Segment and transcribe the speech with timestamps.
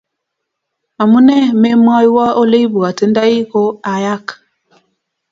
[1.01, 3.61] amune me mwaiwa ole ibwatindai ko
[3.93, 4.25] ayak